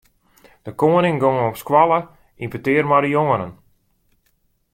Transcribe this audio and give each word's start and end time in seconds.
De 0.63 0.73
koaning 0.75 1.17
gong 1.23 1.39
op 1.47 1.53
de 1.57 1.61
skoalle 1.63 1.99
yn 2.43 2.51
petear 2.53 2.85
mei 2.89 3.01
de 3.03 3.09
jongeren. 3.17 3.51